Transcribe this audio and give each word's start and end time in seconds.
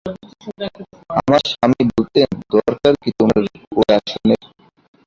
আমার 1.17 1.41
স্বামী 1.51 1.81
বলতেন, 1.89 2.29
দরকার 2.53 2.93
কী 3.01 3.09
তোমার 3.17 3.41
ঐ 3.71 3.81
আসনের? 3.97 4.41